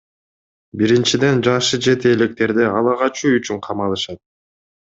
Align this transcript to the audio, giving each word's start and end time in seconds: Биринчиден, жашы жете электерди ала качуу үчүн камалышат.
Биринчиден, 0.81 1.43
жашы 1.47 1.79
жете 1.87 2.13
электерди 2.17 2.67
ала 2.81 2.97
качуу 3.05 3.37
үчүн 3.41 3.65
камалышат. 3.69 4.23